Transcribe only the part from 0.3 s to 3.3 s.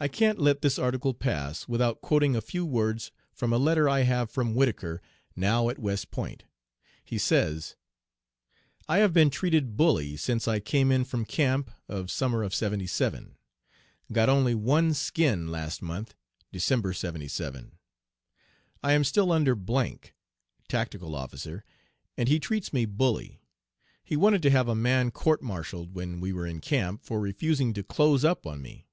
let this article pass without quoting a few words